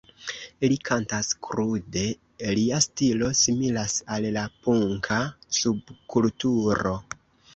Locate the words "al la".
4.15-4.45